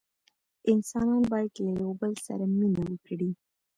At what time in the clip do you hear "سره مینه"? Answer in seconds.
2.25-2.81